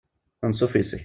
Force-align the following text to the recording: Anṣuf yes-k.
Anṣuf 0.45 0.73
yes-k. 0.75 0.99